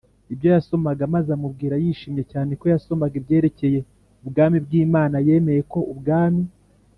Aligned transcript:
Ibyo 0.33 0.47
yasomaga 0.55 1.03
maze 1.13 1.29
amubwira 1.37 1.75
yishimye 1.83 2.23
cyane 2.31 2.51
ko 2.59 2.65
yasomaga 2.73 3.13
ibyerekeye 3.21 3.79
ubwami 4.25 4.57
bw 4.65 4.71
imana 4.83 5.15
yemeye 5.27 5.61
ko 5.71 5.79
ubwami 5.93 6.43